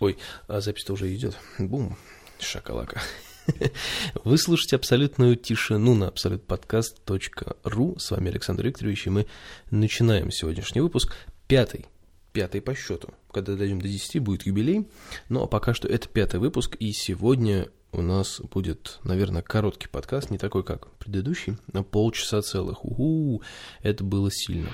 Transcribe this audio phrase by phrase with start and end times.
[0.00, 1.36] Ой, а запись-то уже идет.
[1.58, 1.96] Бум,
[2.38, 3.00] шакалака.
[4.24, 7.98] Вы слушаете абсолютную тишину на абсолютподкаст.ру.
[7.98, 9.26] С вами Александр Викторович, и мы
[9.70, 11.14] начинаем сегодняшний выпуск.
[11.46, 11.86] Пятый,
[12.32, 13.10] пятый по счету.
[13.30, 14.88] Когда дойдем до 10, будет юбилей.
[15.28, 20.38] Но пока что это пятый выпуск, и сегодня у нас будет, наверное, короткий подкаст, не
[20.38, 22.84] такой, как предыдущий, на полчаса целых.
[22.84, 23.42] У-у-у,
[23.82, 24.70] это было сильно.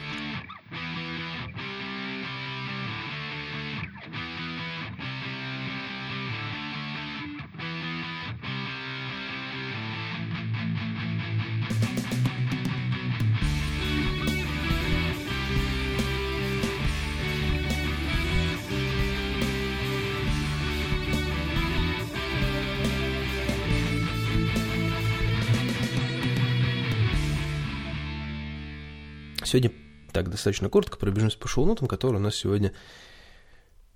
[29.50, 29.72] Сегодня
[30.12, 32.72] так достаточно коротко пробежимся по шоу-нотам, которые у нас сегодня,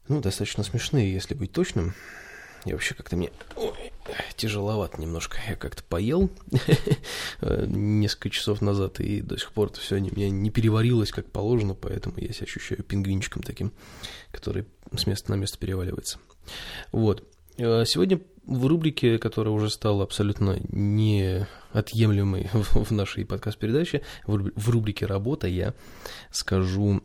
[0.09, 1.95] ну, достаточно смешные, если быть точным.
[2.65, 3.93] Я вообще как-то мне ой,
[4.35, 5.39] тяжеловато немножко.
[5.49, 6.29] Я как-то поел
[7.41, 11.75] несколько часов назад, и до сих пор это все не, меня не переварилось как положено,
[11.75, 13.73] поэтому я себя ощущаю пингвинчиком таким,
[14.33, 16.19] который с места на место переваливается.
[16.91, 17.33] Вот.
[17.57, 25.47] Э, сегодня в рубрике, которая уже стала абсолютно неотъемлемой в нашей подкаст-передаче, в рубрике «Работа»
[25.47, 25.75] я
[26.31, 27.03] скажу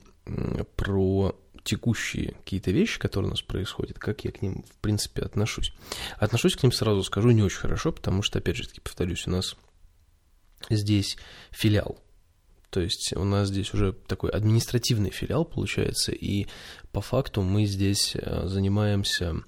[0.76, 5.74] про текущие какие-то вещи, которые у нас происходят, как я к ним, в принципе, отношусь.
[6.18, 9.32] Отношусь к ним сразу, скажу, не очень хорошо, потому что, опять же, таки повторюсь, у
[9.32, 9.56] нас
[10.70, 11.18] здесь
[11.52, 12.00] филиал.
[12.70, 16.48] То есть у нас здесь уже такой административный филиал получается, и
[16.92, 19.42] по факту мы здесь э, занимаемся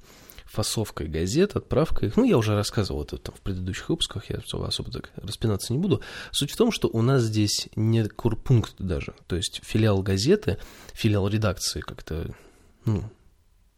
[0.52, 2.18] фасовкой газет, отправкой их.
[2.18, 6.02] Ну, я уже рассказывал это там в предыдущих выпусках, я особо так распинаться не буду.
[6.32, 10.58] Суть в том, что у нас здесь не курпункт даже, то есть филиал газеты,
[10.94, 12.36] филиал редакции как-то,
[12.86, 13.10] ну,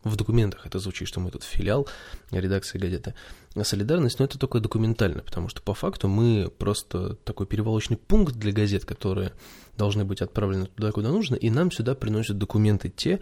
[0.03, 1.87] в документах это звучит, что мы тут филиал
[2.31, 3.13] редакции газеты.
[3.55, 8.35] А солидарность, но это только документально, потому что по факту мы просто такой перевалочный пункт
[8.35, 9.31] для газет, которые
[9.77, 13.21] должны быть отправлены туда, куда нужно, и нам сюда приносят документы те,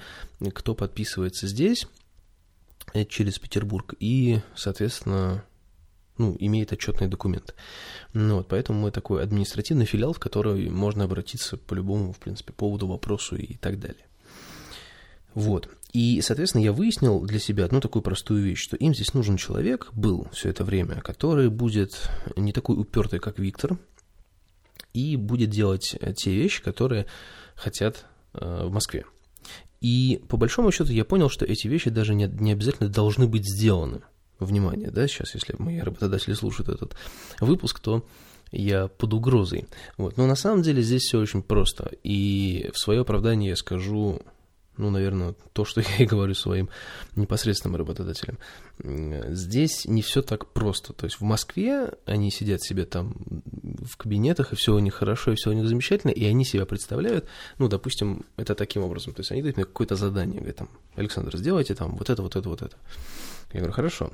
[0.54, 1.86] кто подписывается здесь,
[3.10, 5.44] через Петербург и, соответственно,
[6.18, 7.56] ну, имеет отчетный документ.
[8.14, 12.54] Ну, вот, поэтому мы такой административный филиал, в который можно обратиться по любому, в принципе,
[12.54, 14.06] поводу, вопросу и так далее.
[15.34, 15.70] Вот.
[15.94, 19.90] И, соответственно, я выяснил для себя одну такую простую вещь, что им здесь нужен человек,
[19.94, 23.78] был все это время, который будет не такой упертый, как Виктор,
[24.94, 27.08] и будет делать те вещи, которые
[27.56, 29.06] хотят э, в Москве.
[29.82, 33.46] И по большому счету я понял, что эти вещи даже не, не обязательно должны быть
[33.46, 34.02] сделаны.
[34.40, 36.96] Внимание, да, сейчас, если мои работодатели слушают этот
[37.40, 38.06] выпуск, то
[38.52, 39.68] я под угрозой.
[39.98, 40.18] Вот.
[40.18, 41.92] Но на самом деле здесь все очень просто.
[42.04, 44.22] И в свое оправдание я скажу
[44.78, 46.70] ну, наверное, то, что я и говорю своим
[47.16, 48.40] непосредственным работодателям.
[48.84, 50.94] Здесь не все так просто.
[50.94, 53.16] То есть в Москве они сидят себе там
[53.86, 56.66] в кабинетах, и все у них хорошо, и все у них замечательно, и они себя
[56.66, 57.28] представляют,
[57.58, 59.14] ну, допустим, это таким образом.
[59.14, 62.36] То есть они дают мне какое-то задание, говорят, там, Александр, сделайте там вот это, вот
[62.36, 62.78] это, вот это.
[63.54, 64.12] Я говорю, хорошо.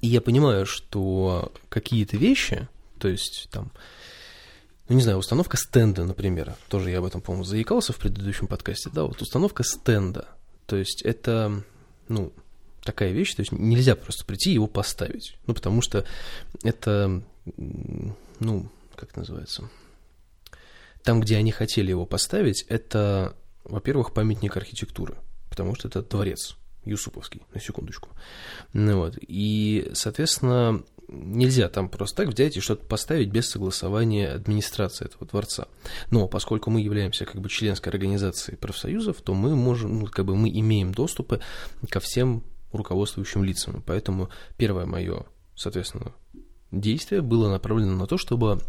[0.00, 2.68] И я понимаю, что какие-то вещи,
[2.98, 3.70] то есть там
[4.88, 8.90] ну, не знаю, установка стенда, например, тоже я об этом, по-моему, заикался в предыдущем подкасте,
[8.92, 10.28] да, вот установка стенда,
[10.66, 11.62] то есть это,
[12.08, 12.32] ну,
[12.82, 16.04] такая вещь, то есть нельзя просто прийти и его поставить, ну, потому что
[16.62, 17.22] это,
[18.40, 19.68] ну, как называется,
[21.02, 25.16] там, где они хотели его поставить, это, во-первых, памятник архитектуры,
[25.50, 28.10] потому что это дворец, Юсуповский, на секундочку.
[28.72, 29.18] Ну, вот.
[29.20, 35.68] И, соответственно, нельзя там просто так взять и что-то поставить без согласования администрации этого дворца.
[36.10, 40.34] Но поскольку мы являемся как бы членской организацией профсоюзов, то мы можем, ну, как бы
[40.34, 41.40] мы имеем доступы
[41.88, 43.82] ко всем руководствующим лицам.
[43.86, 46.12] Поэтому первое мое, соответственно,
[46.80, 48.60] действие было направлено на то, чтобы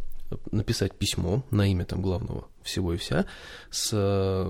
[0.51, 3.25] написать письмо на имя там главного всего и вся
[3.69, 4.49] с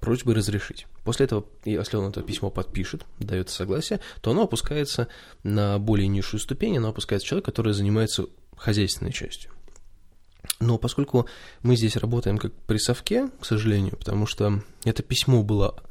[0.00, 0.86] просьбой разрешить.
[1.04, 5.08] После этого, если он это письмо подпишет, дает согласие, то оно опускается
[5.42, 8.26] на более низшую ступень, оно опускается человек, который занимается
[8.56, 9.50] хозяйственной частью.
[10.60, 11.26] Но поскольку
[11.62, 15.82] мы здесь работаем как при совке, к сожалению, потому что это письмо было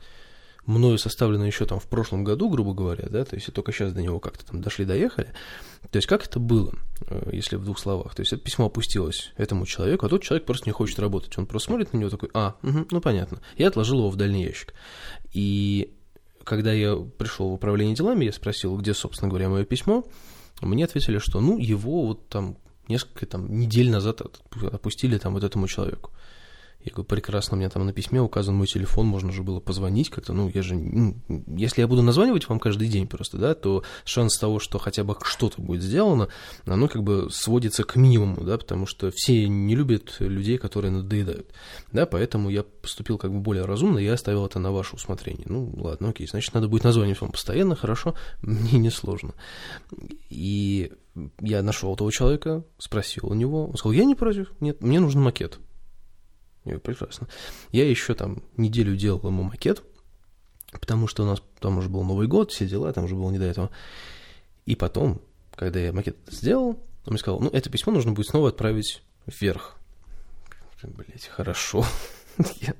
[0.66, 3.94] мною составлено еще там в прошлом году, грубо говоря, да, то есть и только сейчас
[3.94, 5.34] до него как-то там дошли, доехали.
[5.92, 6.74] То есть как это было,
[7.08, 8.16] э, если в двух словах?
[8.16, 11.38] То есть это письмо опустилось этому человеку, а тот человек просто не хочет работать.
[11.38, 13.42] Он просто смотрит на него такой, а, угу, ну понятно.
[13.58, 14.74] Я отложил его в дальний ящик.
[15.34, 15.94] И
[16.44, 20.06] когда я пришел в управление делами, я спросил, где, собственно говоря, мое письмо,
[20.62, 22.58] мне ответили, что ну его вот там
[22.88, 24.22] несколько там недель назад
[24.72, 26.12] опустили там вот этому человеку.
[26.84, 30.10] Я говорю, прекрасно, у меня там на письме указан мой телефон, можно же было позвонить
[30.10, 31.16] как-то, ну, я же, ну,
[31.48, 35.16] если я буду названивать вам каждый день просто, да, то шанс того, что хотя бы
[35.24, 36.28] что-то будет сделано,
[36.66, 41.54] оно как бы сводится к минимуму, да, потому что все не любят людей, которые надоедают,
[41.94, 45.46] да, поэтому я поступил как бы более разумно, я оставил это на ваше усмотрение.
[45.48, 49.34] Ну, ладно, окей, значит, надо будет названивать вам постоянно, хорошо, мне не сложно.
[50.30, 50.92] И
[51.40, 55.22] я нашел этого человека, спросил у него, он сказал, я не против, нет, мне нужен
[55.22, 55.60] макет.
[56.64, 57.28] Говорю, прекрасно.
[57.72, 59.84] Я еще там неделю делал ему макет,
[60.72, 63.40] потому что у нас там уже был Новый год, все дела, там уже было не
[63.40, 63.70] до этого.
[64.66, 65.22] И потом,
[65.56, 69.78] когда я макет сделал, он мне сказал, ну, это письмо нужно будет снова отправить вверх.
[70.84, 71.86] Блять, хорошо.
[72.62, 72.74] я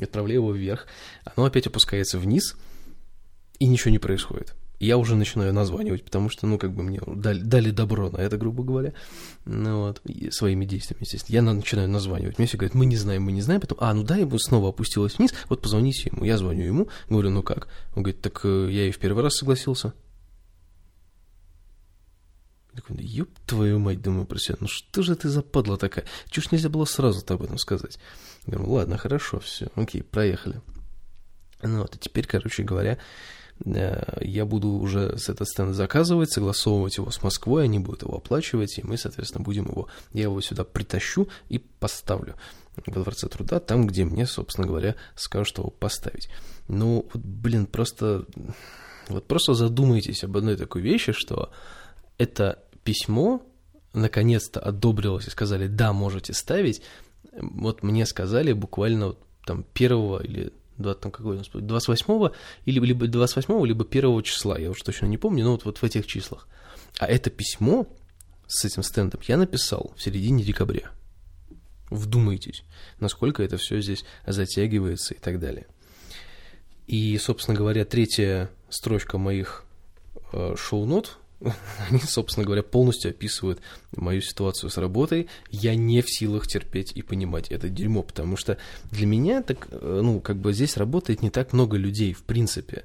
[0.00, 0.86] отправляю его вверх.
[1.24, 2.56] Оно опять опускается вниз,
[3.58, 7.40] и ничего не происходит я уже начинаю названивать, потому что, ну, как бы мне дали,
[7.40, 8.92] дали добро на это, грубо говоря,
[9.44, 11.34] ну, вот, своими действиями, естественно.
[11.34, 12.38] Я начинаю названивать.
[12.38, 14.68] Мне все говорят, мы не знаем, мы не знаем, потом, а, ну да, ему снова
[14.68, 16.24] опустилось вниз, вот позвоните ему.
[16.24, 17.68] Я звоню ему, говорю, ну как?
[17.94, 19.94] Он говорит, так э, я и в первый раз согласился.
[22.74, 26.04] Я такой, ёб твою мать, думаю про себя, ну что же ты за падла такая?
[26.30, 27.98] Ж нельзя было сразу-то об этом сказать?
[28.46, 30.60] Я говорю, ладно, хорошо, все, окей, проехали.
[31.62, 32.98] Ну вот, и теперь, короче говоря,
[33.64, 38.78] я буду уже с этот стенд заказывать, согласовывать его с Москвой, они будут его оплачивать,
[38.78, 42.36] и мы, соответственно, будем его, я его сюда притащу и поставлю
[42.84, 46.28] во Дворце труда, там, где мне, собственно говоря, скажут его поставить.
[46.68, 48.26] Ну, вот, блин, просто,
[49.08, 51.50] вот просто задумайтесь об одной такой вещи, что
[52.18, 53.42] это письмо
[53.94, 56.82] наконец-то одобрилось и сказали, да, можете ставить.
[57.32, 62.30] Вот мне сказали буквально вот, там первого или 20, там, какой, 28
[62.64, 65.84] или либо 28 либо 1 числа, я уже точно не помню, но вот, вот в
[65.84, 66.48] этих числах.
[66.98, 67.86] А это письмо
[68.46, 70.90] с этим стендом я написал в середине декабря.
[71.90, 72.64] Вдумайтесь,
[72.98, 75.66] насколько это все здесь затягивается и так далее.
[76.86, 79.64] И, собственно говоря, третья строчка моих
[80.32, 81.18] э, шоу-нот
[81.90, 83.60] они, собственно говоря, полностью описывают
[83.94, 85.28] мою ситуацию с работой.
[85.50, 88.58] Я не в силах терпеть и понимать это дерьмо, потому что
[88.90, 92.84] для меня так, э, ну, как бы здесь работает не так много людей, в принципе.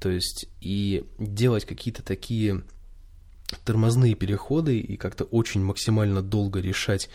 [0.00, 2.62] То есть, и делать какие-то такие
[3.64, 7.10] тормозные переходы и как-то очень максимально долго решать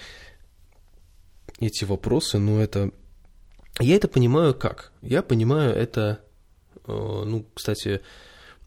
[1.60, 2.92] эти вопросы, ну, это...
[3.80, 4.92] Я это понимаю как?
[5.02, 6.22] Я понимаю это,
[6.86, 8.02] э, ну, кстати,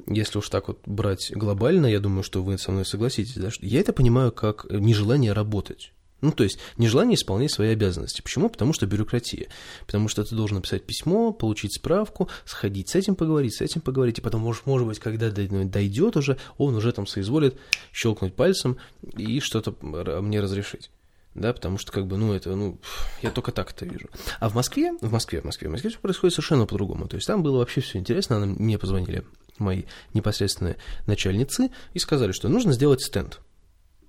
[0.06, 3.65] если уж так вот брать глобально, я думаю, что вы со мной согласитесь, да, что
[3.67, 5.93] я это понимаю как нежелание работать.
[6.21, 8.23] Ну, то есть, нежелание исполнять свои обязанности.
[8.23, 8.49] Почему?
[8.49, 9.49] Потому что бюрократия.
[9.87, 14.19] Потому что ты должен написать письмо, получить справку, сходить с этим поговорить, с этим поговорить,
[14.19, 17.56] и потом, может, может быть, когда дойдет уже, он уже там соизволит
[17.93, 18.79] щелкнуть пальцем
[19.17, 20.91] и что-то мне разрешить
[21.35, 22.79] да, потому что, как бы, ну, это, ну,
[23.23, 24.09] я только так это вижу.
[24.41, 27.06] А в Москве, в Москве, в Москве, в Москве все происходит совершенно по-другому.
[27.09, 29.25] То есть там было вообще все интересно, мне позвонили
[29.60, 29.84] мои
[30.14, 30.76] непосредственные
[31.06, 33.40] начальницы и сказали, что нужно сделать стенд.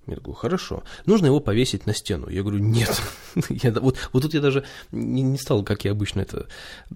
[0.07, 0.83] Я говорю, хорошо.
[1.05, 2.29] Нужно его повесить на стену.
[2.29, 2.99] Я говорю, нет.
[3.49, 6.47] я, вот, вот тут я даже не, не стал, как я обычно это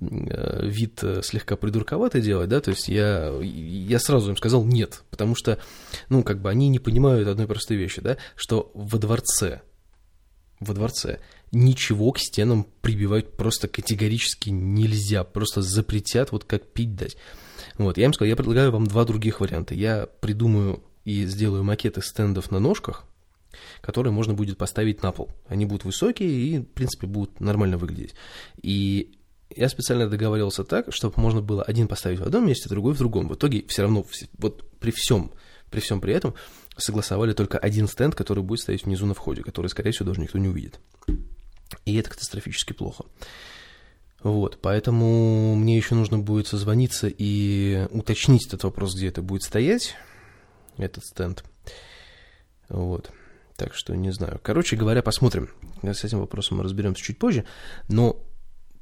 [0.02, 5.04] э, вид э, слегка придурковатый делать, да, то есть я, я сразу им сказал нет,
[5.12, 5.60] потому что,
[6.10, 9.62] ну, как бы они не понимают одной простой вещи, да, что во дворце
[10.60, 11.20] во дворце.
[11.52, 17.18] Ничего к стенам прибивать просто категорически нельзя, просто запретят, вот как пить дать.
[17.78, 19.74] Вот, я им сказал, я предлагаю вам два других варианта.
[19.74, 23.04] Я придумаю и сделаю макеты стендов на ножках,
[23.82, 25.32] которые можно будет поставить на пол.
[25.48, 28.16] Они будут высокие и, в принципе, будут нормально выглядеть.
[28.62, 29.18] И
[29.56, 33.28] я специально договаривался так, чтобы можно было один поставить в одном месте, другой в другом.
[33.28, 34.06] В итоге все равно,
[34.38, 35.32] вот при всем,
[35.70, 36.34] при всем при этом,
[36.78, 40.40] согласовали только один стенд, который будет стоять внизу на входе, который, скорее всего, даже никто
[40.40, 40.80] не увидит.
[41.86, 43.06] И это катастрофически плохо.
[44.24, 49.96] Вот, поэтому мне еще нужно будет созвониться и уточнить этот вопрос, где это будет стоять,
[50.78, 51.44] этот стенд.
[52.70, 53.12] Вот,
[53.58, 54.40] так что не знаю.
[54.42, 55.50] Короче говоря, посмотрим.
[55.82, 57.44] С этим вопросом мы разберемся чуть позже.
[57.90, 58.24] Но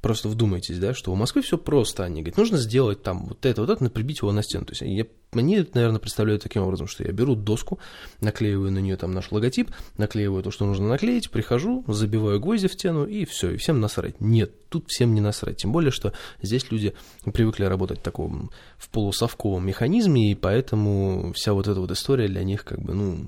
[0.02, 2.04] просто вдумайтесь, да, что у Москвы все просто.
[2.04, 4.66] Они говорят, нужно сделать там вот это, вот это, прибить его на стену.
[4.66, 7.78] То есть я, они наверное, представляют таким образом, что я беру доску,
[8.20, 12.72] наклеиваю на нее там наш логотип, наклеиваю то, что нужно наклеить, прихожу, забиваю гвозди в
[12.72, 14.20] стену и все, и всем насрать.
[14.20, 15.58] Нет, тут всем не насрать.
[15.58, 16.94] Тем более, что здесь люди
[17.32, 22.42] привыкли работать в таком в полусовковом механизме, и поэтому вся вот эта вот история для
[22.42, 23.26] них как бы, ну,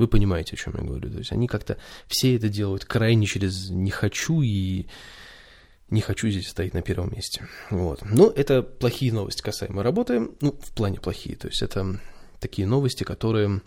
[0.00, 1.10] вы понимаете, о чем я говорю.
[1.10, 1.76] То есть они как-то
[2.06, 4.86] все это делают крайне через «не хочу» и
[5.90, 7.46] не хочу здесь стоять на первом месте.
[7.68, 8.02] Вот.
[8.02, 10.30] Но это плохие новости касаемо работы.
[10.40, 11.36] Ну, в плане плохие.
[11.36, 12.00] То есть это
[12.38, 13.60] такие новости, которые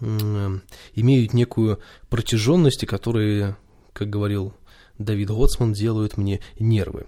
[0.00, 3.56] имеют некую протяженность и которые
[3.92, 4.54] как говорил
[4.98, 7.06] Давид Гоцман, делают мне нервы.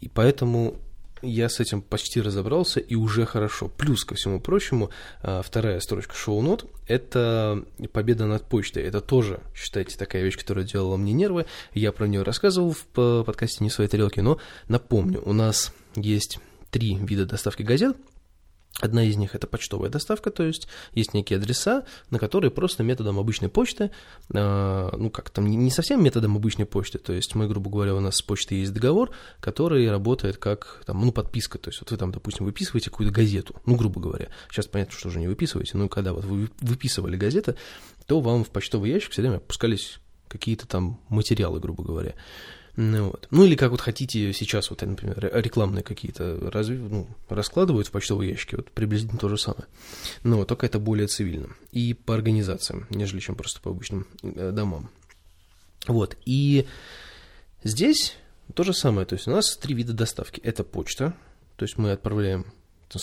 [0.00, 0.76] И поэтому
[1.22, 3.68] я с этим почти разобрался и уже хорошо.
[3.68, 4.90] Плюс ко всему прочему,
[5.22, 8.82] а, вторая строчка шоу-нот– это победа над почтой.
[8.82, 11.46] Это тоже, считайте, такая вещь, которая делала мне нервы.
[11.74, 14.38] Я про нее рассказывал в подкасте «Не своей тарелки», но
[14.68, 16.38] напомню, у нас есть
[16.70, 17.96] три вида доставки газет–
[18.80, 23.18] Одна из них это почтовая доставка, то есть есть некие адреса, на которые просто методом
[23.18, 23.90] обычной почты,
[24.32, 28.00] э, ну как там, не совсем методом обычной почты, то есть мы, грубо говоря, у
[28.00, 29.10] нас с почтой есть договор,
[29.40, 33.54] который работает как там, ну, подписка, то есть вот вы там, допустим, выписываете какую-то газету,
[33.66, 37.56] ну, грубо говоря, сейчас понятно, что уже не выписываете, но когда вот вы выписывали газеты,
[38.06, 39.98] то вам в почтовый ящик все время опускались
[40.28, 42.14] какие-то там материалы, грубо говоря.
[42.74, 43.28] Ну, вот.
[43.30, 48.30] ну или как вот хотите сейчас, вот, например, рекламные какие-то разве, ну, раскладывают в почтовые
[48.30, 49.66] ящики, вот приблизительно то же самое.
[50.22, 54.52] Но вот, только это более цивильно и по организациям, нежели чем просто по обычным э,
[54.52, 54.88] домам.
[55.86, 56.66] Вот, и
[57.62, 58.16] здесь
[58.54, 60.40] то же самое, то есть у нас три вида доставки.
[60.40, 61.14] Это почта,
[61.56, 62.46] то есть мы отправляем,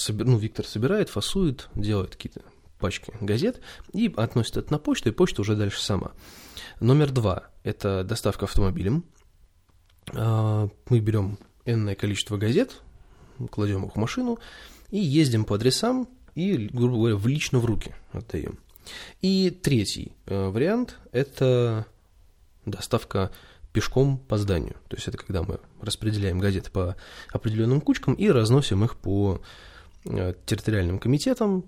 [0.07, 2.41] ну, Виктор собирает, фасует, делает какие-то
[2.79, 3.61] пачки газет
[3.93, 6.13] и относит это на почту, и почта уже дальше сама.
[6.79, 9.03] Номер два– это доставка автомобилем–
[10.13, 12.81] мы берем энное количество газет,
[13.51, 14.39] кладем их в машину
[14.89, 18.59] и ездим по адресам и, грубо говоря, в лично в руки отдаем.
[19.21, 21.85] И третий э, вариант– это
[22.65, 23.31] доставка
[23.71, 24.75] пешком по зданию.
[24.87, 26.95] То есть это когда мы распределяем газеты по
[27.31, 29.41] определенным кучкам и разносим их по
[30.05, 31.65] э, территориальным комитетам,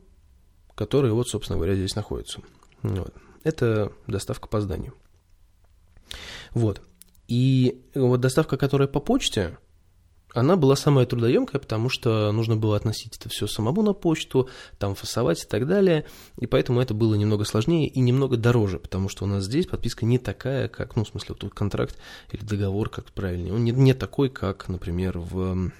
[0.73, 2.41] которые вот, собственно говоря, здесь находятся.
[2.81, 3.13] Вот.
[3.43, 4.93] Это доставка по зданию.
[6.51, 6.81] Вот.
[7.31, 9.57] И вот доставка, которая по почте,
[10.33, 14.95] она была самая трудоемкая, потому что нужно было относить это все самому на почту, там
[14.95, 16.03] фасовать и так далее.
[16.39, 20.05] И поэтому это было немного сложнее и немного дороже, потому что у нас здесь подписка
[20.05, 21.97] не такая, как, ну, в смысле, вот контракт
[22.33, 23.53] или договор, как правильнее.
[23.53, 25.71] Он не, не такой, как, например, в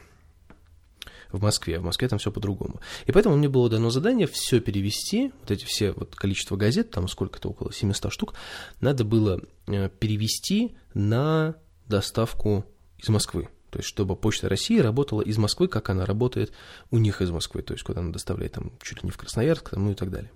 [1.31, 1.79] в Москве.
[1.79, 2.79] В Москве там все по-другому.
[3.05, 7.07] И поэтому мне было дано задание все перевести, вот эти все вот количество газет, там
[7.07, 8.33] сколько-то, около 700 штук,
[8.79, 11.55] надо было э, перевести на
[11.88, 12.65] доставку
[12.97, 13.50] из Москвы.
[13.69, 16.51] То есть, чтобы Почта России работала из Москвы, как она работает
[16.91, 19.69] у них из Москвы, то есть, куда она доставляет там чуть ли не в Красноярск,
[19.69, 20.31] там, ну и так далее.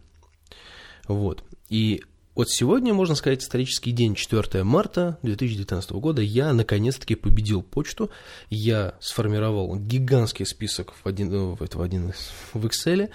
[1.07, 1.43] Вот.
[1.69, 2.03] И
[2.35, 8.11] вот сегодня, можно сказать, исторический день, 4 марта 2019 года, я наконец-таки победил почту.
[8.49, 12.13] Я сформировал гигантский список в один, в, в, один,
[12.53, 13.09] в Excel,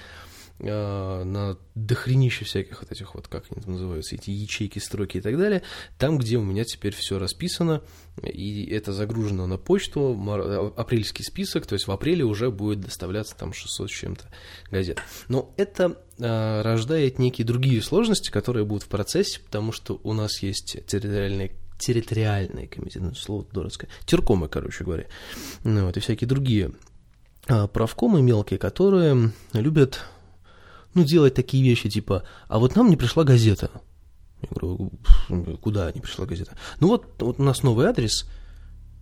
[0.63, 5.39] на дохренище всяких вот этих вот, как они там называются, эти ячейки, строки и так
[5.39, 5.63] далее,
[5.99, 7.83] там, где у меня теперь все расписано,
[8.23, 13.53] и это загружено на почту, апрельский список, то есть в апреле уже будет доставляться там
[13.53, 14.25] 600 с чем-то
[14.71, 14.99] газет.
[15.29, 20.43] Но это а, рождает некие другие сложности, которые будут в процессе, потому что у нас
[20.43, 25.07] есть территориальные территориальные комитеты, ну, слово дурацкое, теркомы, короче говоря,
[25.65, 26.73] ну, вот, и всякие другие
[27.49, 30.05] а, правкомы мелкие, которые любят
[30.95, 33.71] ну, делать такие вещи, типа, а вот нам не пришла газета.
[34.43, 34.93] Я говорю,
[35.61, 36.57] куда не пришла газета?
[36.81, 38.27] Ну вот, вот у нас новый адрес.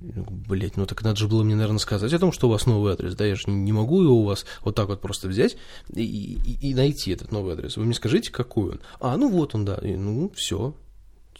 [0.00, 2.92] Блять, ну так надо же было мне, наверное, сказать о том, что у вас новый
[2.92, 5.57] адрес, да, я же не могу его у вас вот так вот просто взять
[5.92, 7.76] и, и, и найти этот новый адрес.
[7.76, 8.80] Вы мне скажите, какой он?
[9.00, 10.76] А, ну вот он, да, и, ну все,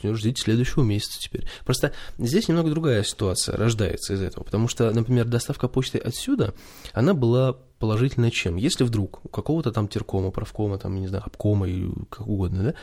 [0.03, 1.47] ждите следующего месяца теперь.
[1.65, 6.53] Просто здесь немного другая ситуация рождается из этого, потому что, например, доставка почты отсюда,
[6.93, 8.57] она была положительная чем?
[8.57, 12.75] Если вдруг у какого-то там теркома, правкома, там, не знаю, обкома и как угодно, да,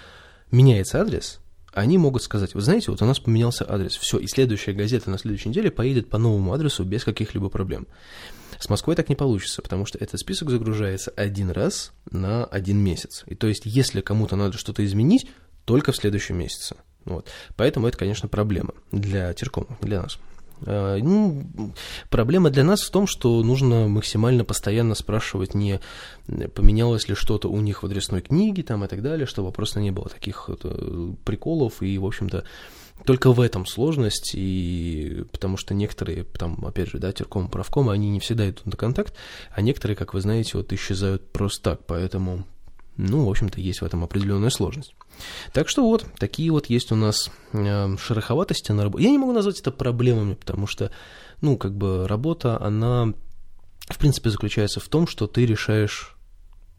[0.52, 1.40] меняется адрес,
[1.74, 5.18] они могут сказать, вы знаете, вот у нас поменялся адрес, все, и следующая газета на
[5.18, 7.88] следующей неделе поедет по новому адресу без каких-либо проблем.
[8.60, 13.26] С Москвой так не получится, потому что этот список загружается один раз на один месяц.
[13.28, 15.28] И то есть, если кому-то надо что-то изменить,
[15.66, 16.78] только в следующем месяце.
[17.04, 17.28] Вот.
[17.58, 20.18] Поэтому это, конечно, проблема для Теркома, для нас.
[20.66, 21.74] А, ну,
[22.10, 25.80] проблема для нас в том, что нужно максимально постоянно спрашивать, не
[26.54, 29.92] поменялось ли что-то у них в адресной книге там, и так далее, чтобы просто не
[29.92, 31.82] было таких э, приколов.
[31.82, 32.44] И, в общем-то,
[33.04, 38.10] только в этом сложность, и потому что некоторые, там, опять же, да, терком, правком, они
[38.10, 39.14] не всегда идут на контакт,
[39.52, 42.46] а некоторые, как вы знаете, вот исчезают просто так, поэтому,
[42.98, 44.96] ну, в общем-то, есть в этом определенная сложность.
[45.54, 49.06] Так что вот, такие вот есть у нас э, шероховатости на работе.
[49.06, 50.92] Я не могу назвать это проблемами, потому что,
[51.42, 53.14] ну, как бы работа, она,
[53.88, 56.16] в принципе, заключается в том, что ты решаешь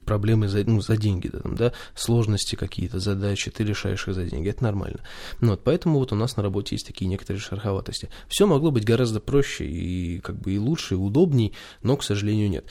[0.06, 4.24] проблемы за, ну, за деньги, да, там, да, сложности какие-то, задачи, ты решаешь их за
[4.24, 5.00] деньги, это нормально.
[5.40, 8.08] Ну, вот, поэтому вот у нас на работе есть такие некоторые шероховатости.
[8.28, 12.48] Все могло быть гораздо проще и как бы и лучше, и удобней, но, к сожалению,
[12.48, 12.64] нет.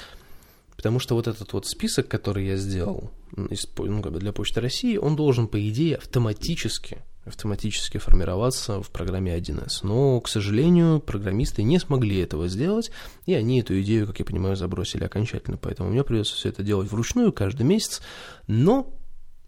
[0.75, 5.47] Потому что вот этот вот список, который я сделал ну, для Почты России, он должен,
[5.47, 9.79] по идее, автоматически автоматически формироваться в программе 1С.
[9.81, 12.91] Но, к сожалению, программисты не смогли этого сделать,
[13.25, 15.57] и они эту идею, как я понимаю, забросили окончательно.
[15.57, 18.01] Поэтому мне придется все это делать вручную каждый месяц,
[18.47, 18.93] но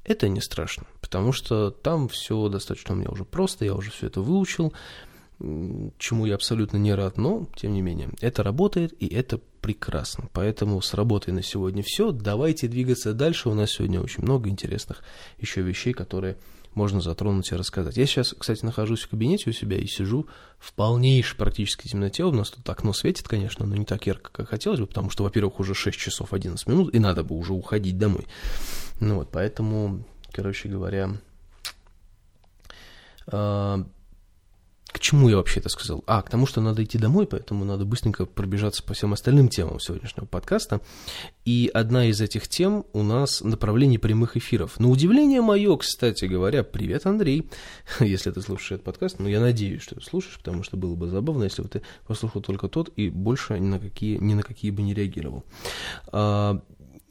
[0.04, 4.08] это не страшно, потому что там все достаточно у меня уже просто, я уже все
[4.08, 4.74] это выучил,
[5.40, 10.30] чему я абсолютно не рад, но, тем не менее, это работает, и это прекрасно.
[10.32, 12.12] Поэтому с работой на сегодня все.
[12.14, 13.50] Давайте двигаться дальше.
[13.50, 15.04] У нас сегодня очень много интересных
[15.40, 16.38] еще вещей, которые
[16.74, 17.98] можно затронуть и рассказать.
[17.98, 20.26] Я сейчас, кстати, нахожусь в кабинете у себя и сижу
[20.58, 22.24] в полнейшей практически темноте.
[22.24, 25.26] У нас тут окно светит, конечно, но не так ярко, как хотелось бы, потому что,
[25.26, 28.26] во-первых, уже 6 часов 11 минут, и надо бы уже уходить домой.
[29.02, 31.10] Ну вот, поэтому, короче говоря,
[33.30, 33.86] а,
[34.92, 36.04] к чему я вообще это сказал?
[36.08, 39.80] А, к тому, что надо идти домой, поэтому надо быстренько пробежаться по всем остальным темам
[39.80, 40.82] сегодняшнего подкаста.
[41.46, 44.80] И одна из этих тем у нас направление прямых эфиров.
[44.80, 47.50] На удивление мое, кстати говоря, привет, Андрей,
[48.00, 51.10] если ты слушаешь этот подкаст, ну, я надеюсь, что ты слушаешь, потому что было бы
[51.10, 54.72] забавно, если бы ты послушал только тот и больше ни на какие, ни на какие
[54.72, 55.44] бы не реагировал.
[56.08, 56.62] А,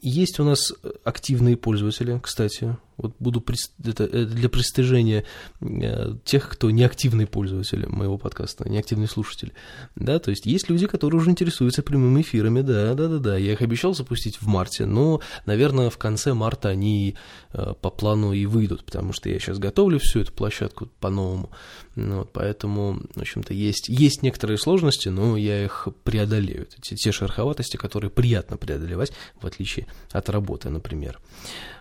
[0.01, 3.43] есть у нас активные пользователи, кстати, вот буду
[3.85, 5.23] это, это для пристыжения
[5.61, 9.53] э, тех, кто не активный пользователь моего подкаста, не активный слушатель.
[9.95, 13.37] Да, то есть есть люди, которые уже интересуются прямыми эфирами, да, да, да, да.
[13.37, 17.15] Я их обещал запустить в марте, но, наверное, в конце марта они
[17.53, 21.51] э, по плану и выйдут, потому что я сейчас готовлю всю эту площадку по-новому.
[21.95, 26.67] Ну, вот, поэтому, в общем-то, есть, есть некоторые сложности, но я их преодолею.
[26.81, 31.19] Те, те шероховатости, которые приятно преодолевать, в отличие от работы, например.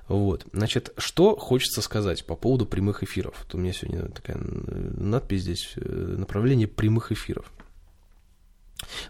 [0.08, 0.46] Вот.
[0.52, 3.34] Значит, что хочется сказать по поводу прямых эфиров?
[3.42, 7.50] Вот у меня сегодня такая надпись здесь, э, направление прямых эфиров.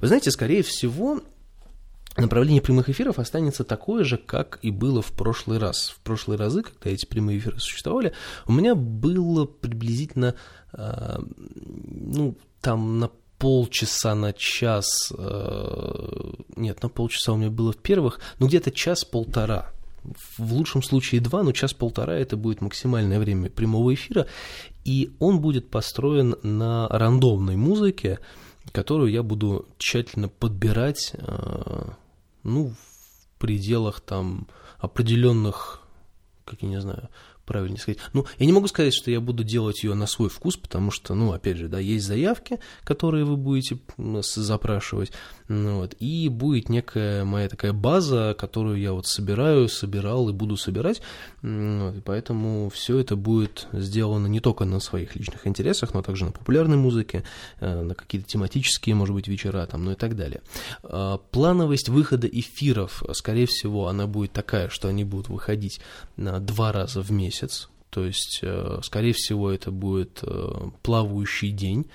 [0.00, 1.20] Вы знаете, скорее всего,
[2.16, 5.90] направление прямых эфиров останется такое же, как и было в прошлый раз.
[5.90, 8.14] В прошлые разы, когда эти прямые эфиры существовали,
[8.46, 10.34] у меня было приблизительно,
[10.72, 11.18] э,
[11.58, 18.18] ну, там на полчаса на час, э, нет, на полчаса у меня было в первых,
[18.38, 19.75] ну, где-то час-полтора
[20.38, 24.26] в лучшем случае два, но час-полтора это будет максимальное время прямого эфира,
[24.84, 28.18] и он будет построен на рандомной музыке,
[28.72, 31.88] которую я буду тщательно подбирать, э,
[32.42, 34.46] ну, в пределах там
[34.78, 35.82] определенных,
[36.44, 37.08] как я не знаю,
[37.46, 37.98] правильнее сказать.
[38.12, 41.14] Ну, я не могу сказать, что я буду делать ее на свой вкус, потому что,
[41.14, 45.12] ну, опять же, да, есть заявки, которые вы будете запрашивать,
[45.48, 50.56] ну, вот, и будет некая моя такая база, которую я вот собираю, собирал и буду
[50.56, 51.00] собирать,
[51.42, 56.24] вот, и поэтому все это будет сделано не только на своих личных интересах, но также
[56.24, 57.24] на популярной музыке,
[57.60, 60.42] э, на какие-то тематические, может быть, вечера там, ну и так далее.
[60.82, 65.80] А, плановость выхода эфиров, скорее всего, она будет такая, что они будут выходить
[66.16, 71.86] на два раза в месяц, то есть, э, скорее всего, это будет э, плавающий день.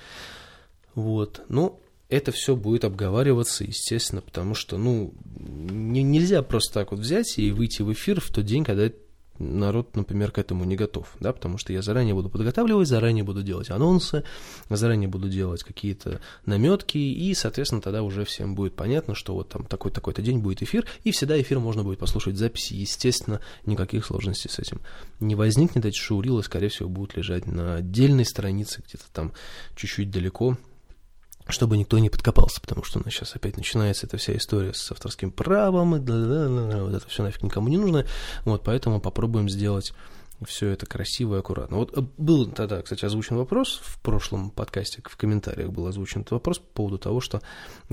[0.96, 1.42] Вот.
[1.48, 1.80] Но
[2.12, 7.52] это все будет обговариваться, естественно, потому что, ну, не, нельзя просто так вот взять и
[7.52, 8.92] выйти в эфир в тот день, когда
[9.40, 13.44] народ, например, к этому не готов, да, потому что я заранее буду подготавливать, заранее буду
[13.44, 14.24] делать анонсы,
[14.70, 19.64] заранее буду делать какие-то наметки, и, соответственно, тогда уже всем будет понятно, что вот там
[19.64, 24.60] такой-такой-то день будет эфир, и всегда эфир можно будет послушать записи, естественно, никаких сложностей с
[24.60, 24.82] этим
[25.22, 29.32] не возникнет, эти шаурилы, скорее всего, будут лежать на отдельной странице, где-то там
[29.76, 30.58] чуть-чуть далеко,
[31.52, 34.92] чтобы никто не подкопался, потому что у нас сейчас опять начинается эта вся история с
[34.92, 38.06] авторским правом, и да -да -да, вот это все нафиг никому не нужно,
[38.46, 39.94] вот, поэтому попробуем сделать
[40.46, 41.78] все это красиво и аккуратно.
[41.78, 46.32] Вот э, был тогда, кстати, озвучен вопрос в прошлом подкасте, в комментариях был озвучен этот
[46.32, 47.42] вопрос по поводу того, что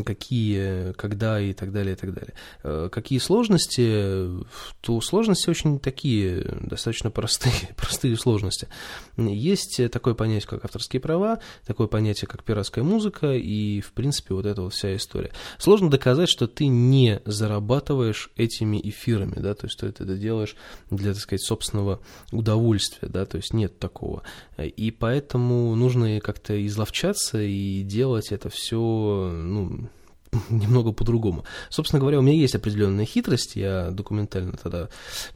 [0.05, 2.35] какие, когда и так далее, и так далее.
[2.63, 4.45] Э, какие сложности,
[4.81, 8.69] то сложности очень такие, достаточно простые, простые сложности.
[9.17, 14.47] Есть такое понятие, как авторские права, такое понятие, как пиратская музыка, и, в принципе, вот
[14.47, 15.33] эта вот вся история.
[15.59, 20.57] Сложно доказать, что ты не зарабатываешь этими эфирами, да, то есть ты это делаешь
[20.91, 22.01] для, так сказать, собственного
[22.39, 24.23] удовольствия, да, то есть нет такого.
[24.57, 29.89] И поэтому нужно как-то изловчаться и делать это все, ну,
[30.49, 31.45] немного по-другому.
[31.69, 34.89] Собственно говоря, у меня есть определенная хитрость, я документально тогда,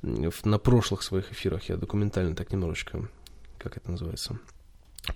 [0.02, 3.08] на прошлых своих эфирах я документально так немножечко,
[3.58, 4.38] как это называется,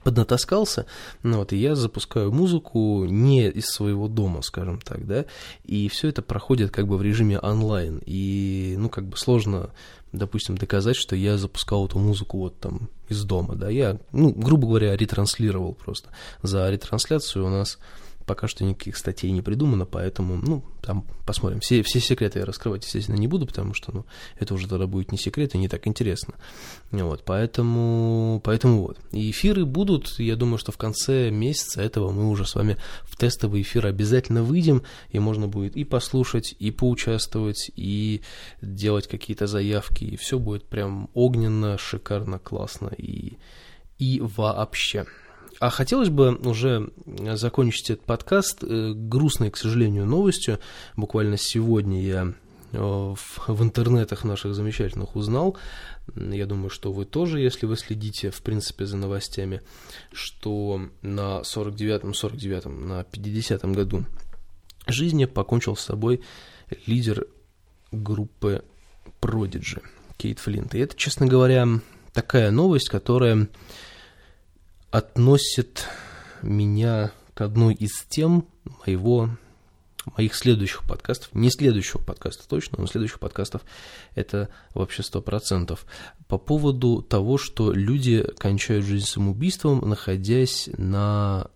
[0.03, 0.87] поднатаскался,
[1.23, 5.27] ну вот, и я запускаю музыку не из своего дома, скажем так, да,
[5.65, 9.71] и все это проходит как бы в режиме онлайн, и, ну, как бы сложно,
[10.13, 14.67] допустим, доказать, что я запускал эту музыку вот там из дома, да, я, ну, грубо
[14.67, 16.11] говоря, ретранслировал просто.
[16.43, 17.79] За ретрансляцию у нас
[18.27, 21.61] Пока что никаких статей не придумано, поэтому, ну, там посмотрим.
[21.61, 24.05] Все, все секреты я раскрывать, естественно, не буду, потому что, ну,
[24.39, 26.35] это уже тогда будет не секрет и не так интересно.
[26.91, 28.99] Вот, поэтому, поэтому вот.
[29.13, 33.17] И эфиры будут, я думаю, что в конце месяца этого мы уже с вами в
[33.17, 38.23] тестовый эфир обязательно выйдем, и можно будет и послушать, и поучаствовать, и
[38.61, 43.39] делать какие-то заявки, и все будет прям огненно, шикарно, классно и,
[43.99, 45.07] и вообще.
[45.59, 46.91] А хотелось бы уже
[47.35, 50.59] закончить этот подкаст э, грустной, к сожалению, новостью.
[50.97, 52.35] Буквально сегодня я
[52.73, 55.57] э, в, интернетах наших замечательных узнал,
[56.15, 59.63] я думаю, что вы тоже, если вы следите, в принципе, за новостями,
[60.13, 64.05] что на 49-м, 49-м, на 50-м году
[64.87, 66.21] жизни покончил с собой
[66.87, 67.27] лидер
[67.93, 68.63] группы
[69.21, 69.83] Prodigy,
[70.17, 70.75] Кейт Флинт.
[70.75, 71.67] И это, честно говоря,
[72.13, 73.49] такая новость, которая
[74.91, 75.87] относит
[76.43, 78.47] меня к одной из тем
[78.87, 79.31] моего
[80.17, 83.63] моих следующих подкастов, не следующего подкаста точно, но следующих подкастов
[84.15, 85.85] это вообще сто процентов,
[86.29, 91.51] по поводу того, что люди кончают жизнь самоубийством, находясь на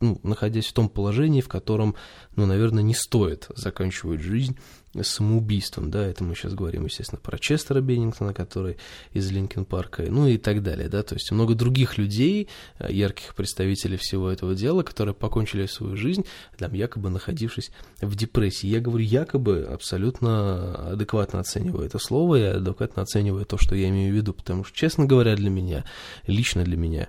[0.00, 1.94] ну, находясь в том положении, в котором,
[2.36, 4.56] ну, наверное, не стоит заканчивать жизнь
[5.02, 8.78] самоубийством, да, это мы сейчас говорим, естественно, про Честера Беннингтона, который
[9.12, 13.34] из Линкен Парка, ну и так далее, да, то есть много других людей, э, ярких
[13.34, 16.24] представителей всего этого дела, которые покончили свою жизнь,
[16.56, 18.66] там, якобы находившись в депрессии.
[18.66, 24.12] Я говорю якобы, абсолютно адекватно оцениваю это слово, я адекватно оцениваю то, что я имею
[24.12, 25.84] в виду, потому что, честно говоря, для меня,
[26.26, 27.08] лично для меня,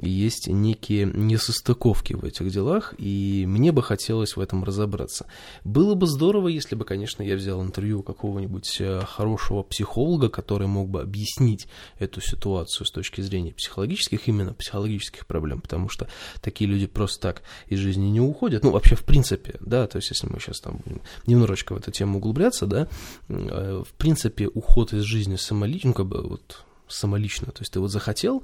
[0.00, 5.26] есть некие несостыковки в этих делах, и мне бы хотелось в этом разобраться.
[5.64, 10.88] Было бы здорово, если бы, конечно, я взял интервью какого-нибудь э, хорошего психолога, который мог
[10.88, 11.66] бы объяснить
[11.98, 16.08] эту ситуацию с точки зрения психологических, именно психологических проблем, потому что
[16.40, 18.62] такие люди просто так из жизни не уходят.
[18.62, 21.90] Ну, вообще, в принципе, да, то есть, если мы сейчас там будем немножечко в эту
[21.90, 22.88] тему углубляться, да,
[23.28, 27.80] э, в принципе, уход из жизни самолично, ну, как бы вот самолично, то есть ты
[27.80, 28.42] вот захотел,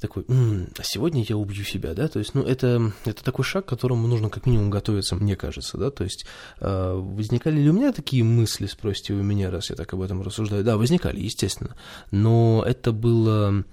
[0.00, 3.66] такой, м-м, а сегодня я убью себя, да, то есть, ну, это, это такой шаг,
[3.66, 6.26] к которому нужно как минимум готовиться, мне кажется, да, то есть,
[6.60, 10.22] э, возникали ли у меня такие мысли, спросите вы меня, раз я так об этом
[10.22, 11.76] рассуждаю, да, возникали, естественно,
[12.10, 13.64] но это было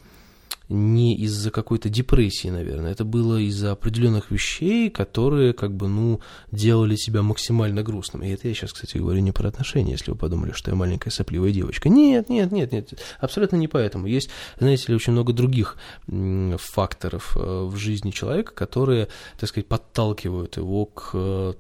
[0.70, 6.96] не из-за какой-то депрессии, наверное, это было из-за определенных вещей, которые, как бы, ну, делали
[6.96, 8.24] тебя максимально грустным.
[8.24, 11.12] И это я сейчас, кстати, говорю не про отношения, если вы подумали, что я маленькая
[11.12, 11.90] сопливая девочка.
[11.90, 14.08] Нет, нет, нет, нет, абсолютно не поэтому.
[14.08, 19.08] Есть, знаете ли, очень много других факторов э, в жизни человека, которые,
[19.40, 21.54] так сказать, подталкивают его к э,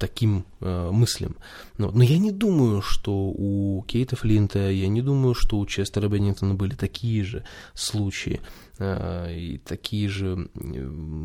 [0.00, 1.36] таким э, мыслям.
[1.76, 6.08] Но, но я не думаю, что у Кейта Флинта, я не думаю, что у Честера
[6.08, 8.40] Беннингтона были такие же случаи
[8.78, 10.48] э, и такие же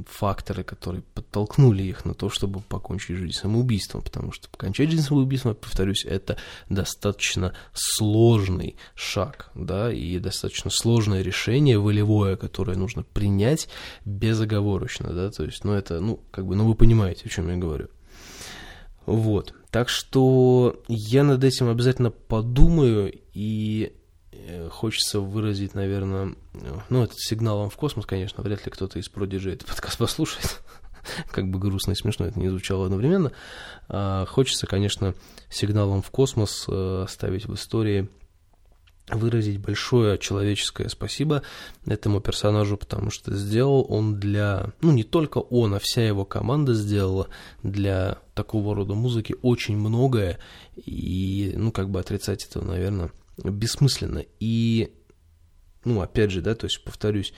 [0.10, 5.56] факторы, которые подтолкнули их на то, чтобы покончить жизнь самоубийством, потому что покончать жизнь самоубийством,
[5.56, 6.36] повторюсь, это
[6.70, 13.70] достаточно сложный шаг, да, и достаточно сложное решение волевое, которое нужно принять
[14.04, 17.56] безоговорочно, да, то есть, ну, это, ну, как бы, ну, вы понимаете, о чем я
[17.56, 17.88] говорю.
[19.06, 19.54] Вот.
[19.72, 23.94] Так что я над этим обязательно подумаю, и
[24.32, 26.36] э, хочется выразить, наверное,
[26.90, 30.62] ну, этот сигналом в космос, конечно, вряд ли кто-то из Prodigy этот подкаст послушает,
[31.30, 33.32] как бы грустно и смешно это не звучало одновременно.
[33.88, 35.14] А, хочется, конечно,
[35.50, 38.10] сигналом в космос э, оставить в истории
[39.10, 41.44] выразить большое человеческое спасибо
[41.86, 46.74] этому персонажу, потому что сделал он для, ну не только он, а вся его команда
[46.74, 47.28] сделала
[47.62, 50.40] для такого рода музыки очень многое,
[50.76, 54.24] и, ну, как бы отрицать это, наверное, бессмысленно.
[54.40, 54.94] И,
[55.84, 57.34] ну, опять же, да, то есть, повторюсь,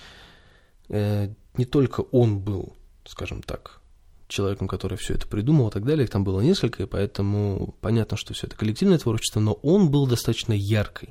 [0.90, 2.76] э, не только он был,
[3.06, 3.82] скажем так,
[4.28, 8.18] человеком, который все это придумал и так далее, их там было несколько, и поэтому понятно,
[8.18, 11.10] что все это коллективное творчество, но он был достаточно яркой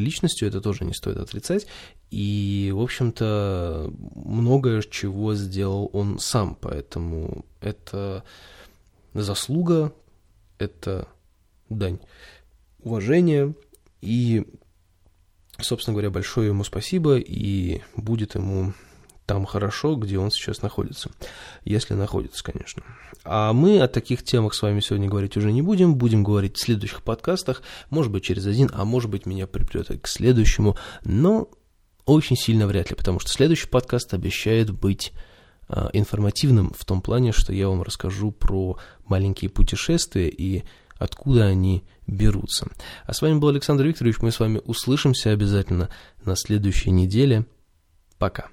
[0.00, 1.66] личностью, это тоже не стоит отрицать.
[2.10, 8.24] И, в общем-то, многое чего сделал он сам, поэтому это
[9.14, 9.92] заслуга,
[10.58, 11.08] это
[11.68, 11.98] дань
[12.82, 13.54] уважения,
[14.00, 14.44] и,
[15.58, 18.72] собственно говоря, большое ему спасибо, и будет ему
[19.26, 21.10] там хорошо, где он сейчас находится.
[21.64, 22.82] Если находится, конечно.
[23.24, 25.96] А мы о таких темах с вами сегодня говорить уже не будем.
[25.96, 27.62] Будем говорить в следующих подкастах.
[27.90, 30.76] Может быть, через один, а может быть, меня припрет к следующему.
[31.04, 31.50] Но
[32.04, 35.12] очень сильно вряд ли, потому что следующий подкаст обещает быть
[35.68, 40.62] а, информативным в том плане, что я вам расскажу про маленькие путешествия и
[40.98, 42.68] откуда они берутся.
[43.04, 44.20] А с вами был Александр Викторович.
[44.20, 45.90] Мы с вами услышимся обязательно
[46.24, 47.44] на следующей неделе.
[48.18, 48.50] Пока.